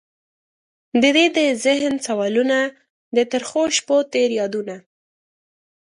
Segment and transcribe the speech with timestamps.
[1.03, 2.59] ددې د ذهن سوالونه،
[3.15, 4.75] د ترخوشپوتیر یادونه